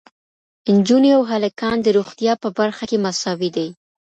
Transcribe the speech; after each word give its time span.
نجونې 0.75 1.09
او 1.17 1.23
هلکان 1.31 1.77
د 1.81 1.87
روغتیا 1.97 2.33
په 2.43 2.49
برخه 2.59 2.83
کې 2.89 2.97
مساوي 3.05 3.49
دي. 3.57 3.67